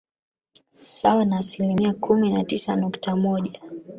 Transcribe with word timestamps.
sawa 0.71 1.25
na 1.25 1.35
asilimia 1.35 1.93
kumi 1.93 2.29
na 2.29 2.43
tisa 2.43 2.75
nukta 2.75 3.15
moja 3.15 3.59